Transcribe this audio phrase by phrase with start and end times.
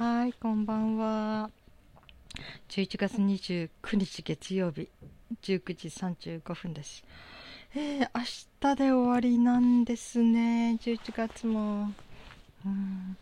[0.00, 1.50] はい、こんばんは。
[2.70, 3.68] 11月29
[3.98, 4.88] 日月曜日、
[5.42, 5.88] 19時
[6.40, 7.04] 35分です。
[7.74, 8.22] えー、明
[8.72, 11.92] 日で終わりなんですね、11月も。
[12.64, 13.14] うん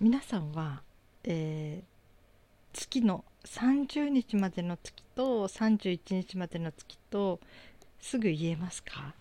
[0.00, 0.82] 皆さんは、
[1.22, 7.38] えー、月の30日までの月と31日までの月と
[8.00, 9.14] すぐ言えますか？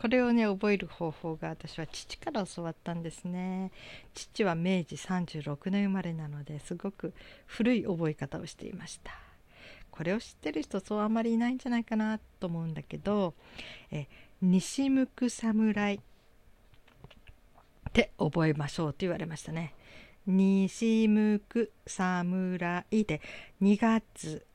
[0.00, 3.70] これをね覚える方法が私は父から教わったんですね。
[4.14, 7.12] 父は明治36年生まれなのですごく
[7.44, 9.12] 古い覚え方をしていました。
[9.90, 13.34] これを知ってる人そうあんまりいないんじゃないかなと思うんだけど
[13.90, 14.06] え
[14.40, 15.98] 西向く侍っ
[17.92, 19.74] て覚えましょうと言われましたね。
[20.26, 23.20] 西向く侍で
[23.60, 24.46] 2月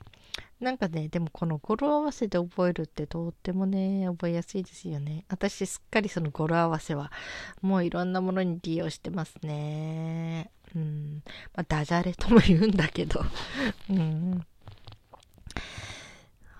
[0.60, 5.24] なんかね、でもこの語呂合わせで覚えるってとってもね、覚えやすいですよね。
[5.28, 7.12] 私すっかりその語呂合わせは
[7.60, 10.50] もういろんなものに利用してますね。
[10.74, 11.22] うん。
[11.54, 13.20] まあ、ダジャレとも言うんだけど。
[13.90, 14.46] うん。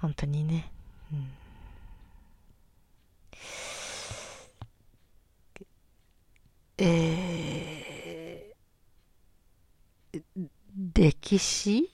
[0.00, 0.70] 本当にね。
[1.12, 1.28] うん。
[6.78, 10.22] えー、
[10.94, 11.90] 歴史？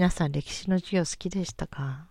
[0.00, 2.06] 皆さん歴史の授業好きでしたか？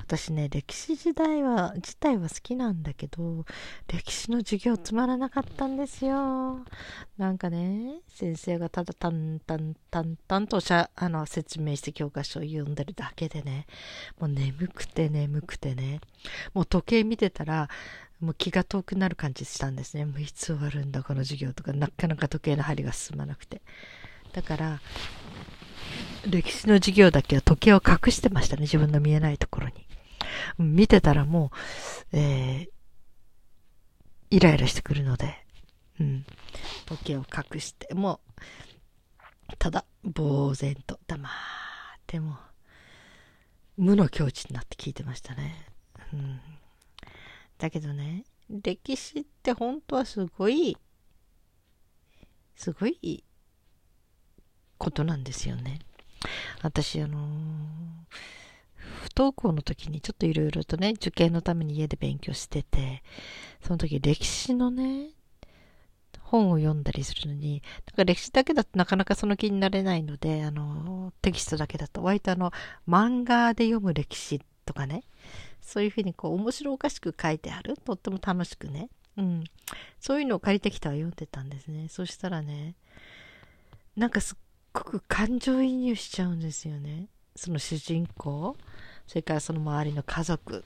[0.00, 3.46] 私ね、歴史時代は、自体は好きなんだけど、
[3.88, 6.62] 歴史の授業つまらなかったんですよ。
[7.16, 13.66] なんかね、先生がただ淡々淡々としゃあの説明して教科書を読んでるだけでね、
[14.20, 16.02] もう眠くて眠くてね、
[16.52, 17.70] もう時計見てたら、
[18.20, 20.04] もう気が遠くなる感じしたんですね。
[20.04, 23.62] もういつ終わるんだ、この授業とか、なかなか時計の針が進まなくて。
[24.34, 24.80] だから、
[26.26, 29.86] 歴史の授業だけは時計を隠してましたね、自分の見えないところに。
[30.58, 31.50] 見てたらも
[32.12, 32.68] う、えー、
[34.30, 35.44] イライラしてくるので、
[36.00, 36.24] うん、
[36.86, 38.20] 時計を隠して、も
[39.50, 41.30] う、ただ、呆然と黙っ
[42.06, 42.36] ても、
[43.76, 45.66] 無の境地になって聞いてましたね。
[46.12, 46.40] うん、
[47.58, 50.76] だけどね、歴史って本当はすごい、
[52.56, 53.24] すごい
[54.82, 55.78] ことなんですよね。
[56.60, 57.20] 私、あのー、
[58.76, 63.04] 不登校の時にちょっといろいろとね、受験のために家で勉強してて、
[63.62, 65.10] その時歴史のね、
[66.18, 72.50] 本を読んだりするのに、なんか歴史だけだとなかなかその気になれないので、あの、テキストだけだと、割とあの、
[72.88, 75.04] 漫画で読む歴史とかね、
[75.60, 79.44] そういうふうにこう、面白おかしく書いてある、とっても楽しくね、うん。
[80.00, 81.86] そういうのを借りてきては読んでたんですね。
[81.88, 82.74] そしたらね、
[83.96, 84.36] なんかす
[84.72, 87.08] ごく感情移入しちゃうんですよね。
[87.36, 88.56] その主人公、
[89.06, 90.64] それからその周りの家族、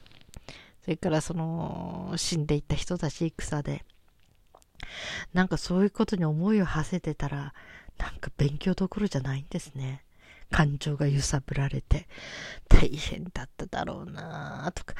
[0.83, 3.85] それからその死んでいった人たち戦で。
[5.33, 7.55] なんかそういうことに思いを馳せてたら、
[7.99, 10.05] なんか勉強どころじゃないんですね。
[10.51, 12.09] 感情が揺さぶられて、
[12.69, 14.95] 大変だっただろうなとか、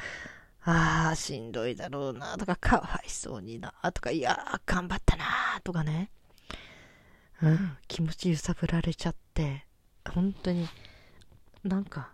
[0.63, 5.25] ああ、しんどいだろうなとか、かわいそうになとか、いやー、頑張ったな
[5.63, 6.11] とかね。
[7.41, 9.65] うん、気持ち揺さぶられちゃって、
[10.09, 10.67] 本当に
[11.63, 12.11] なんか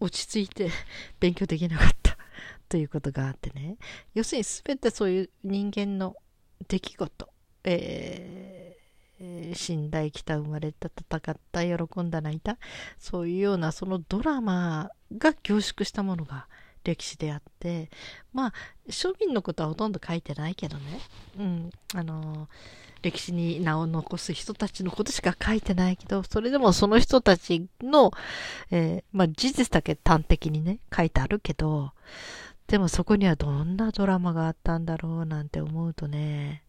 [0.00, 0.70] 落ち着いて
[1.18, 2.16] 勉強できなかった
[2.68, 3.76] ということがあってね。
[4.14, 6.16] 要するに全てそういう人間の
[6.68, 7.32] 出来事、
[7.64, 12.58] えー、死んだ、生きた、生まれた、戦った、喜んだ、泣いた、
[12.98, 16.48] そういうようなそのドラマが凝縮したものが
[16.88, 17.90] 歴史であって、
[18.32, 18.52] まあ、
[18.88, 21.00] 庶民のことはほとんど書いてないけどね。
[21.38, 22.48] うん、あの
[23.02, 28.10] 歴史に名を残す人たちのことしか書いてないけど、それでもその人たちの、
[28.70, 31.92] えー、まあ事実だけ端的にね、書いてあるけど、
[32.66, 36.62] でもそこにはどんなドラマがあったんだろうなんて思うとね、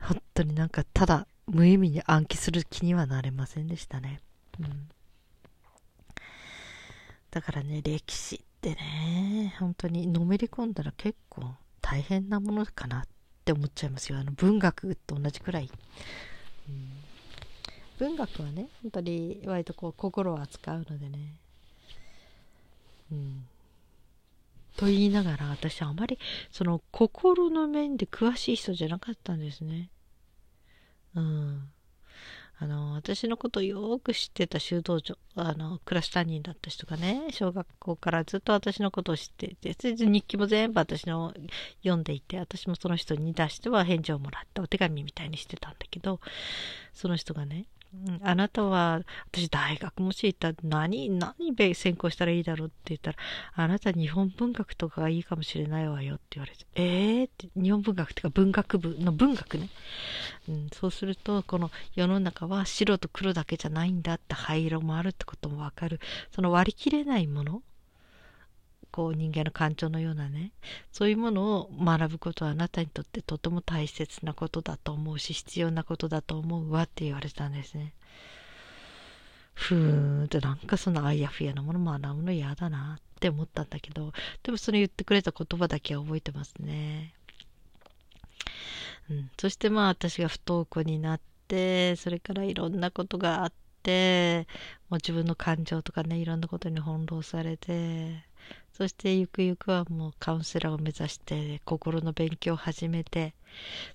[0.00, 4.20] 本当になんかただ無意味に暗記する気にはなれませんでしたね。
[4.58, 4.88] うん。
[7.30, 11.42] だからね、歴史ってね、本当にのめり込んだら結構
[11.80, 13.02] 大変なものかなっ
[13.44, 14.18] て思っちゃいますよ。
[14.18, 15.70] あの文学と同じくらい。
[16.68, 16.92] うん、
[17.98, 21.34] 文学はね、本当に割とこう心を扱うのでね。
[23.10, 23.44] うん。
[24.76, 26.18] と言いながら私あまり
[26.50, 29.90] その心の面で詳しい人じゃなかったんですね。
[31.14, 31.68] うん。
[32.62, 41.34] あの、私のことをよく知ってた修道長、あの、クラス担任だった人がね、小学校からずっと私のことを知っていて、日記も全部私の
[41.82, 46.20] 読んでいて、私もその人に出しては返事をもらったお手紙みたいにしてたんだけど、
[46.94, 47.66] その人がね、
[48.22, 53.18] あなたは、私大学もし行ったら何、何専攻したらいいだろうって言ったら、
[53.54, 59.68] あなた日本文学とかがいいかもしれないわよって言われて、えーって、日本文学っていうか文学部の文学ね。
[60.48, 66.00] うん、そうすると、この世の中は白と黒だけじゃないんだって灰色もあるってこともわかる。
[66.34, 67.62] その割り切れないもの
[68.92, 70.52] こう人間の感情のようなね
[70.92, 77.94] そういうものを学ぶことはあなたにとってとても大切なことだと思うし必要なことだと思うわって言われたんですね。
[79.54, 84.12] ふーんとなんかそのあやふやなもの学ぶの嫌だなって思ったんだけど
[84.42, 87.14] でもその言ってくれた言葉だけは覚えてますね。
[89.10, 93.52] うん、そしてまあ私が不登校になってそれからいろんなことがあっ
[93.82, 94.46] て
[94.88, 98.24] もう自分の感情とかねいろんなことに翻弄されて
[98.72, 103.34] そしてゆくゆくはもうカウンセラーを目指して心の勉強を始めて、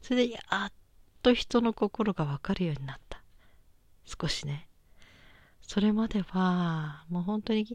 [0.01, 0.71] それでやっ
[1.23, 3.21] と人の心がわかるようになった。
[4.05, 4.67] 少しね。
[5.67, 7.67] それまでは、もう本当に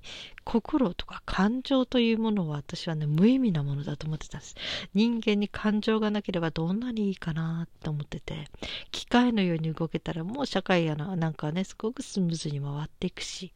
[0.44, 4.54] 心とか感情というものは私はね、無意味なものだと思ってたんです。
[4.94, 8.48] 人間に感情がなければどんなにいいかなって思ってて、
[8.92, 13.52] 機械のように動けたらもう社会やな、なんかね、すごくスムーズに回っていくし、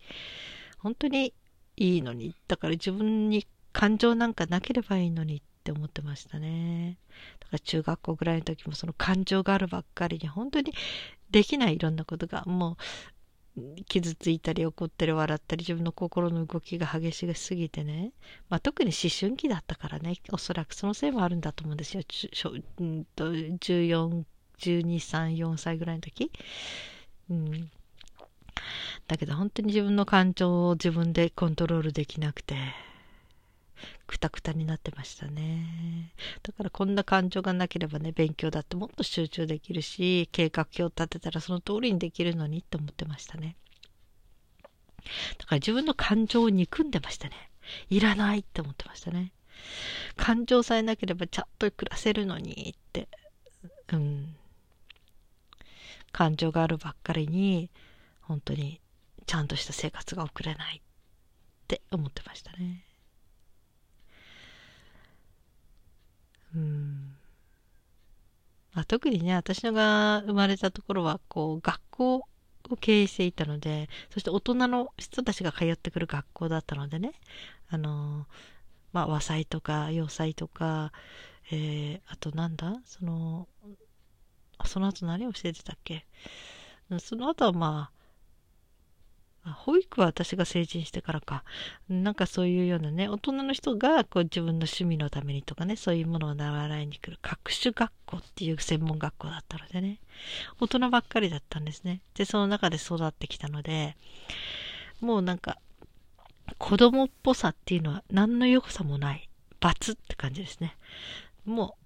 [0.78, 1.32] 本当に
[1.76, 2.34] いいのに。
[2.48, 6.98] だから自分に感情なんかなければいいのにって思ってましたね。
[7.40, 10.72] だから中学校ぐらいの時もその感情があるばっかりに本当に
[11.30, 12.76] できないいろんなことがも
[13.58, 18.12] う傷ついたり怒ったり笑ったり自分の心の動きが激しすぎてね、
[18.50, 20.14] まあ、特に思春期だったからね。
[20.30, 22.02] おそらくそのせいもあるんだと思うんですよ。
[22.02, 22.62] 14、
[23.60, 24.24] 12、
[24.58, 26.30] 3、4歳ぐらいの時、
[27.30, 27.70] うん、
[29.06, 32.56] だけど本当に自分の感情を自分でコントロールできなくて、
[34.06, 36.12] くたくたになってましたね。
[36.42, 43.56] だからこんな感情がなければね、勉強だってもっと集中できるし、計画表立てたらその通りにできるのにって思ってましたね。
[45.38, 47.50] だから自分の感情を憎んでましたね。
[47.90, 49.32] いらないって思ってましたね。
[50.16, 53.08] 感情さえなければちゃんと暮らせるのにって。
[53.92, 54.36] うん。
[56.12, 57.70] 感情があるばっかりに、
[58.22, 58.80] 本当に
[59.26, 60.80] ちゃんとした生活が送れないっ
[61.66, 62.84] て思ってましたね。
[66.54, 67.16] うん。
[68.72, 77.12] まあ、特にね、私のが生まれたところは、こう、学校を経営していたので、そして大人の人たちが通ってくる学校だったのでね、
[77.68, 78.26] あの、
[78.92, 80.92] まあ、和裁とか洋裁とか、
[81.50, 83.48] えー、あとなんだその、
[84.64, 86.06] その後何をしててたっけ？
[87.00, 87.95] その後はまあ、
[89.52, 91.44] 保育は私が成人してからか。
[91.88, 99.98] なんかそういうようなね、大人の人がこう自分の趣味のためにとかね、そういうものを習いに来る各種学校っていう専門学校だったのでね、
[100.60, 102.00] 大人ばっかりだったんですね。
[102.14, 103.96] で、その中で育ってきたので、
[105.00, 105.58] もうなんか、
[106.58, 109.28] 子供っぽさっていうのは何の良さもない。
[109.60, 110.76] 罰って感じですね。
[111.44, 111.76] も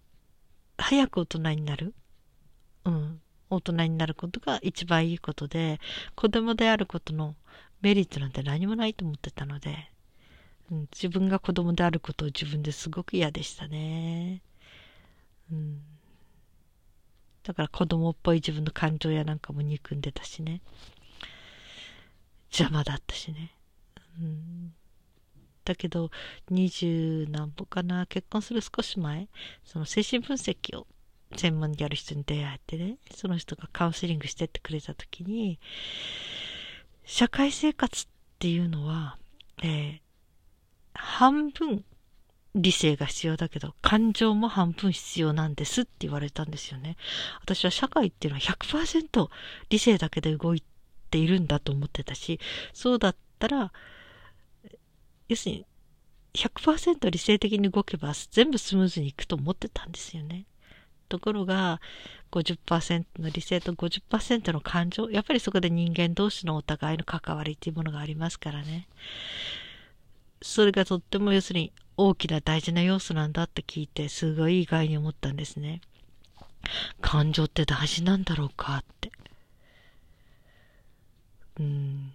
[0.79, 1.95] う、早く大人になる。
[2.85, 3.21] うん。
[3.51, 5.81] 大人になることが一番いいことで、
[6.15, 7.35] 子供であることの
[7.83, 9.91] メリットなんて何もないと思ってたので、
[10.71, 14.43] うん、自分が子供であることを自分ですごく嫌でしたね。
[15.51, 15.81] うん、
[17.43, 20.61] だから子供っぽい自分の感情やなんかも憎んでたしね。
[22.53, 23.53] 邪魔だったしね。
[24.21, 24.75] うん、
[25.65, 26.11] だけど、
[26.51, 29.29] 二十何歩かな、結婚する少し前、
[29.65, 30.87] その精神分析を
[31.37, 35.59] 専門にやる人に出会ってね、その人がカウンセリングしてってくれた時に、
[37.05, 38.09] 社会生活っ
[38.39, 39.19] ていうのは、
[39.63, 40.01] えー、
[40.95, 41.85] 半分
[42.55, 46.97] 理性が必要だけど、感情も半分必要なんですって言われたんですよね。
[47.43, 49.29] 私は社会っていうのは100%
[49.69, 50.65] 理性だけで動い
[51.11, 52.41] ているんだと思ってたし、
[52.73, 53.73] そうだったら、
[55.29, 55.67] 要するに
[56.35, 60.47] 100%理性的に動けば全部スムーズにいくと思ってたんですよね。
[61.11, 61.81] ところが
[62.31, 65.11] 50%の理性と50%の感情。
[65.11, 68.87] やっぱりそこで人間同士のお互いの関わりっていうものがありますからね。
[70.41, 75.83] それがとっても要するに大きな大事な要素なんだって聞いて、すごい意外に思ったんですね。
[77.01, 79.11] 感情って大事なんだろうかって。
[81.59, 82.13] うん。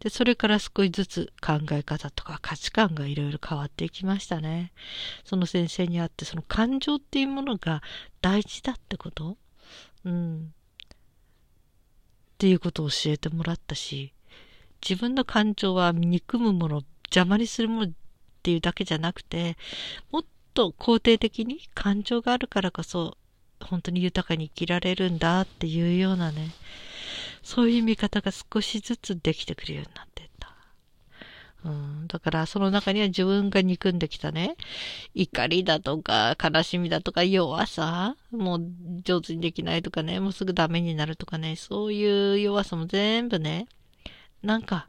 [0.00, 4.72] で、それから少しずつ考え方とか価値観がいろいろ変わっていきましたね。
[5.24, 7.82] その先生に会って、その感情っていうものが
[8.22, 9.36] 大事だってこと？
[10.04, 10.54] うん。
[10.54, 14.14] っていうことを教えてもらったし、
[14.82, 17.92] 自分の感情は憎むもの、邪魔にするものっ
[18.42, 19.58] ていうだけじゃなくて、
[20.10, 23.18] もっと肯定的に感情があるからこそ、
[23.60, 26.50] 本当に豊かに生きられるんだっていうようなね、
[27.42, 30.54] そういう見方が少しずつできてくるようになってった。
[31.64, 34.56] うん、だからその中には自分が憎んできたね、
[35.14, 38.62] 怒りだとか悲しみだとか弱さ、もう
[39.02, 43.66] 上手にできないとかね、もうすぐダメになるとかね、そういう弱さも全部ね、
[44.42, 44.88] なんか、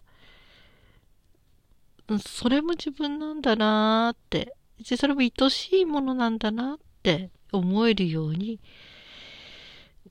[2.26, 8.60] それも自分なんだなーって、それも愛しいものなんだなっって思えるように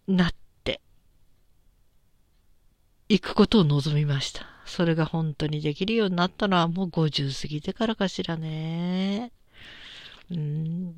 [0.09, 0.33] なっ
[3.11, 4.47] 行くことを望みました。
[4.67, 9.33] それが本当にできるようになったのはもう50過ぎてからかしらね。
[10.31, 10.95] うん。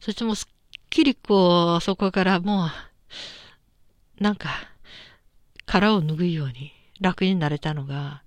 [0.00, 2.70] そしてもうすっきりこう、そこからも
[4.18, 4.48] う、なんか、
[5.66, 6.72] 殻を脱ぐように
[7.02, 8.22] 楽になれたのが、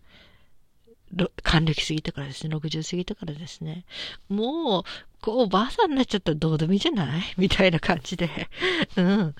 [1.41, 3.85] 還暦過ぎてからですね、60過ぎてからですね。
[4.29, 4.83] もう、
[5.21, 7.23] こう、おばあさんになっちゃったらどうでもいいじゃない？
[7.37, 8.49] みたいな感じで。
[8.95, 9.35] うん。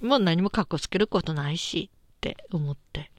[0.00, 3.10] もう何も格好つけることないし、って思って、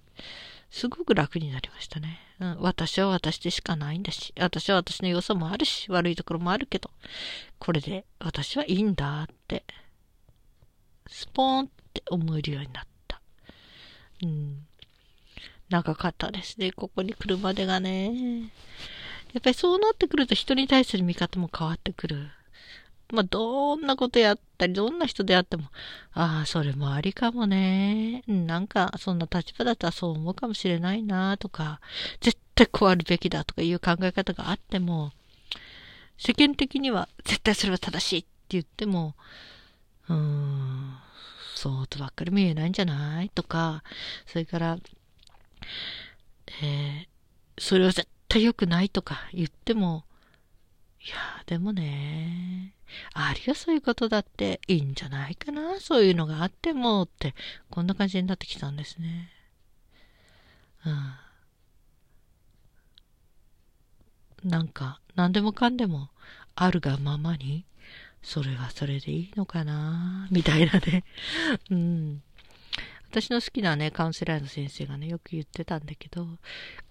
[0.69, 2.19] すごく楽になりましたね。
[2.39, 6.89] うん、私は私でしかないんだし、私は私の良さもあるし、悪いところもあるけど、
[7.59, 9.63] これで私はいいんだって、
[11.07, 13.21] スポーンって思えるようになった。
[14.23, 14.65] うん。
[15.69, 18.51] 長かったですね、ここに来るまでがね。
[19.33, 22.29] やっぱりそうなってくると人に対する見方も変わってくる。
[23.11, 25.65] まあ、どんなことやったり、どんな人であっても、
[26.13, 28.23] ああ、それもありかもね。
[28.27, 31.79] なんか、そんな立場だったらそう思うかもしれないな、とか、
[32.21, 35.11] 絶対こうあるべきだとかいう考え方があっても、
[36.17, 39.13] 世間的には絶対それは正しいって言っても、
[40.09, 40.97] うーん、
[41.55, 43.83] そうとばっかり見えないんじゃないとか、
[44.25, 44.77] それから、
[46.63, 50.05] えー、それは絶対良くないとか言っても、
[51.05, 52.73] いや、でもね、
[53.13, 55.79] ありがそういうことだっていいんじゃないかな。
[55.79, 57.35] そういうのがあってもって、
[57.69, 59.29] こんな感じになってきたんですね。
[60.85, 60.89] う
[64.47, 64.49] ん。
[64.49, 66.09] なんか、何でもかんでも、
[66.55, 67.65] あるがままに、
[68.23, 71.03] それはそれでいいのかなみたいなね。
[71.69, 72.23] うん。
[73.13, 76.25] 私の好きなね、カウンセラーの先生がね、よく言ってたんだけど、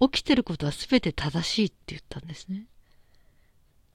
[0.08, 2.66] 起きてることは全て正しいって言ったんですね。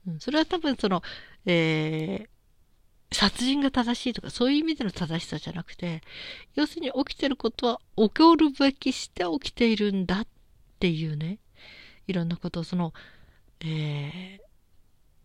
[0.06, 1.02] うん、それは多分その、
[1.46, 6.02] えー、殺人が正しいとか、そういう意味での正しさじゃなくて、
[6.56, 10.28] 要するに起きてることは起こるべきして起きているんだっ
[10.82, 11.40] ていうね、
[12.08, 12.94] いろんなことをその、
[13.62, 14.40] えー、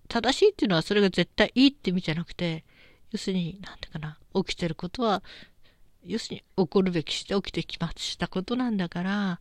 [0.06, 2.64] 正しいっていうのはそれが絶対いいって意味じゃなくて、
[3.10, 5.24] 要するに、なんていうかな、起きてることは、
[6.04, 9.40] 要するに起こるべきして起きてきましたことなんだから、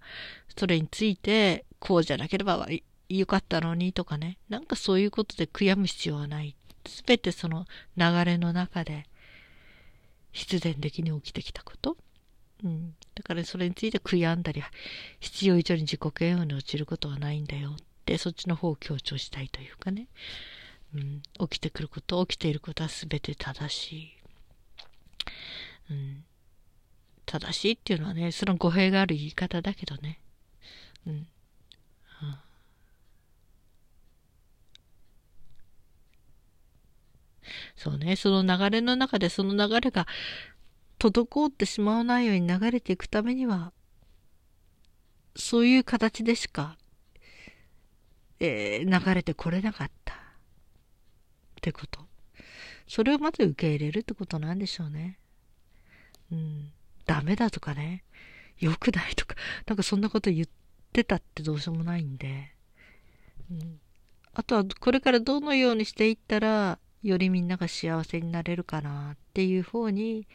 [0.56, 2.68] それについて、こうじゃなければ
[3.10, 6.56] よかったのにとかね、なんかそういうことで悔やむ必要はない。
[6.86, 7.65] すべてその
[7.98, 9.06] 流れの中で
[10.32, 11.98] 必然的に起きてきたこと。
[12.63, 12.96] うん。
[13.15, 14.63] だからそれについて悔やんだり、
[15.20, 17.75] 必要以上に自己嫌悪に落ちることはないんだよっ
[18.06, 20.08] て、そっちの方を強調したいというかね。
[20.94, 21.22] うん。
[21.48, 24.13] 起きてくること、起きていることは全て正しい。
[25.89, 26.24] うん。
[27.31, 30.19] 正しいっていうのはね、その語弊がある言い方だけどね。
[31.07, 31.27] うん。
[37.77, 40.07] そうね、その流れの中でその流れが
[41.00, 43.71] 滞ってしまわないように流れていくためには、
[45.35, 46.77] そういう形でしか、
[48.41, 50.17] えー、流れてこれなかったっ
[51.61, 52.01] てこと。
[52.88, 55.17] それをまず受け入れるってことなんでしょうね。
[56.31, 56.73] うん。
[57.12, 58.03] ダメだとかね。
[58.60, 59.36] 良くないとか、
[59.68, 60.48] なんかそんなこと言っ
[60.94, 62.56] てたってどうしようもないんで。
[63.50, 63.82] うん。
[64.34, 70.27] あとはこれからどのようにしていったら、よりみんなが幸せになれるかなっていう方に、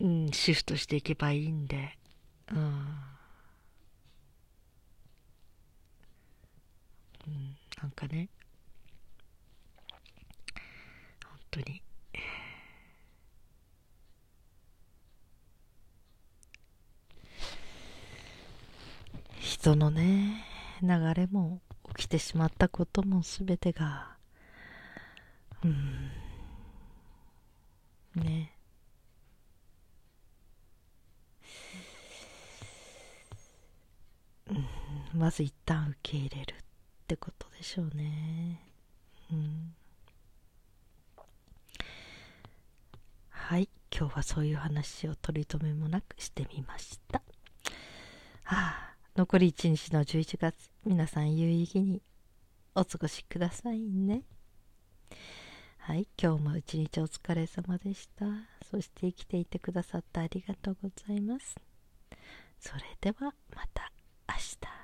[0.00, 1.96] うん、シフトしていけばいいんで、
[2.50, 2.58] うん。
[2.58, 2.60] う
[7.30, 8.28] ん、なんかね、
[11.52, 11.82] 当に
[19.62, 20.44] 人のね
[20.82, 21.60] 流れも
[21.94, 24.16] 起きてしまったことも全てが
[25.64, 26.10] うん
[28.16, 28.56] ね。
[34.50, 34.66] うん
[35.20, 36.56] まず一旦受け入れるっ
[37.06, 38.60] てことでしょうね。
[39.30, 39.74] うん。
[43.28, 47.22] はい今日はそういう話を取り留めもなくしてみました。
[48.42, 48.56] は
[48.88, 48.91] あ。
[49.14, 52.00] 残り1日の11月皆さん有意義に
[52.74, 54.22] お過ごしくださいね。
[55.76, 58.24] はい今日も一日お疲れ様でした。
[58.70, 61.56] そして生きていてくださってありがとうございます。
[62.58, 63.92] それではまた
[64.26, 64.81] 明日。